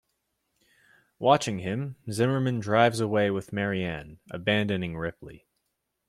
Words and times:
Watching 1.19 1.59
him, 1.59 1.95
Zimmerman 2.09 2.59
drives 2.59 2.99
away 2.99 3.29
with 3.29 3.53
Marianne, 3.53 4.17
abandoning 4.31 4.97
Ripley. 4.97 5.45